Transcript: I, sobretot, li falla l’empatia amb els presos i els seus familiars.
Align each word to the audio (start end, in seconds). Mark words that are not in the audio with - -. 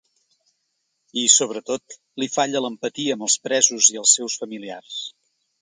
I, 1.23 1.25
sobretot, 1.33 1.97
li 2.23 2.29
falla 2.37 2.63
l’empatia 2.67 3.19
amb 3.19 3.29
els 3.31 3.39
presos 3.47 3.93
i 3.97 4.03
els 4.03 4.19
seus 4.21 4.43
familiars. 4.45 4.99